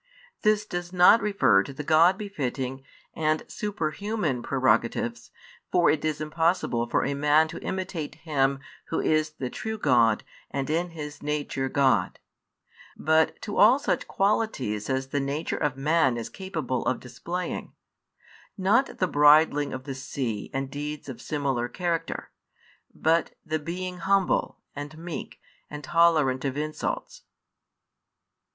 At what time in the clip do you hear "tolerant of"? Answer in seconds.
25.83-26.57